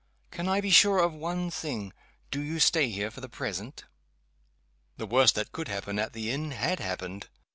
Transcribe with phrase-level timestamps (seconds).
[0.31, 1.93] Can I be sure of one thing
[2.31, 3.83] do you stay here for the present?"
[4.97, 7.29] The worst that could happen at the inn had happened.